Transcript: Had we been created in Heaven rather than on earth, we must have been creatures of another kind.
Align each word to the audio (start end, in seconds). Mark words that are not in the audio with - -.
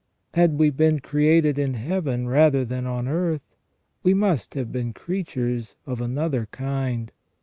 Had 0.33 0.57
we 0.57 0.71
been 0.71 0.99
created 0.99 1.59
in 1.59 1.75
Heaven 1.75 2.27
rather 2.27 2.65
than 2.65 2.87
on 2.87 3.07
earth, 3.07 3.45
we 4.01 4.15
must 4.15 4.55
have 4.55 4.71
been 4.71 4.93
creatures 4.93 5.75
of 5.85 6.01
another 6.01 6.47
kind. 6.47 7.11